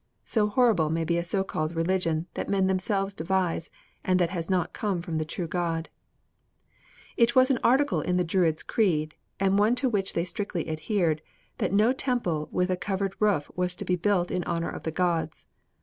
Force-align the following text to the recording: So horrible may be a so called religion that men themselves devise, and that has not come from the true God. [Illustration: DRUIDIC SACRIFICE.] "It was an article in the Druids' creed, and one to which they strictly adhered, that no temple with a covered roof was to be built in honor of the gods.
So 0.23 0.47
horrible 0.47 0.89
may 0.89 1.03
be 1.03 1.17
a 1.17 1.23
so 1.23 1.43
called 1.43 1.75
religion 1.75 2.25
that 2.33 2.49
men 2.49 2.65
themselves 2.65 3.13
devise, 3.13 3.69
and 4.03 4.19
that 4.19 4.31
has 4.31 4.49
not 4.49 4.73
come 4.73 4.99
from 5.03 5.19
the 5.19 5.25
true 5.25 5.47
God. 5.47 5.89
[Illustration: 7.17 7.17
DRUIDIC 7.17 7.29
SACRIFICE.] 7.29 7.29
"It 7.29 7.35
was 7.35 7.51
an 7.51 7.59
article 7.63 8.01
in 8.01 8.17
the 8.17 8.23
Druids' 8.23 8.63
creed, 8.63 9.15
and 9.39 9.59
one 9.59 9.75
to 9.75 9.87
which 9.89 10.13
they 10.13 10.25
strictly 10.25 10.67
adhered, 10.67 11.21
that 11.59 11.71
no 11.71 11.93
temple 11.93 12.49
with 12.51 12.71
a 12.71 12.77
covered 12.77 13.13
roof 13.19 13.51
was 13.55 13.75
to 13.75 13.85
be 13.85 13.95
built 13.95 14.31
in 14.31 14.43
honor 14.45 14.71
of 14.71 14.81
the 14.81 14.91
gods. 14.91 15.45